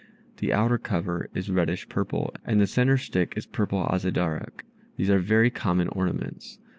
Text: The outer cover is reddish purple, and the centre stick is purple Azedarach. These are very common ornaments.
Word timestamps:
The 0.37 0.51
outer 0.51 0.79
cover 0.79 1.29
is 1.35 1.51
reddish 1.51 1.87
purple, 1.87 2.33
and 2.43 2.59
the 2.59 2.65
centre 2.65 2.97
stick 2.97 3.33
is 3.37 3.45
purple 3.45 3.83
Azedarach. 3.87 4.63
These 4.97 5.11
are 5.11 5.19
very 5.19 5.51
common 5.51 5.89
ornaments. 5.89 6.57